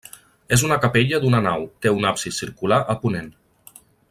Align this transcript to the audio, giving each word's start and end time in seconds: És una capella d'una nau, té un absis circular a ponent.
És 0.55 0.63
una 0.69 0.77
capella 0.85 1.19
d'una 1.25 1.43
nau, 1.49 1.67
té 1.85 1.93
un 2.01 2.09
absis 2.13 2.43
circular 2.45 2.81
a 2.95 3.01
ponent. 3.05 3.33